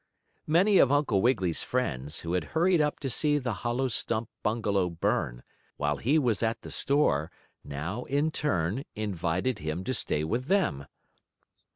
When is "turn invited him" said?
8.31-9.83